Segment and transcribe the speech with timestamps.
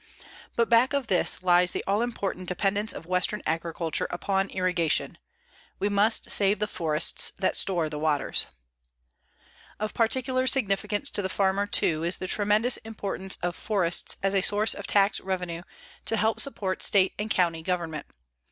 [0.57, 5.19] _But back of this lies the all important dependence of western agriculture upon irrigation.
[5.77, 8.47] We must save the forests that store the waters._
[9.79, 14.41] Of particular significance to the farmer, too, is the tremendous importance of forests as a
[14.41, 15.61] source of tax revenue
[16.05, 18.07] to help support state and county government.